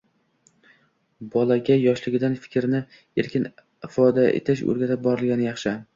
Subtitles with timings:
[1.35, 2.81] Bolaga yoshligidan fikrini
[3.25, 3.45] erkin
[3.89, 5.77] ifodalash o‘rgatib borilgani yaxshi.